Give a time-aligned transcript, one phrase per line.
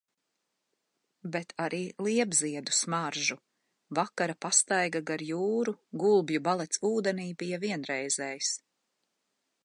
[1.33, 3.37] Bet arī liepziedu smaržu.
[3.99, 8.49] Vakara pastaiga gar jūru, gulbju balets ūdenī bija vienreizējs.